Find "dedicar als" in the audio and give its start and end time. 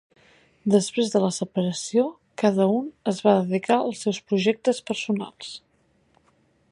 3.43-4.03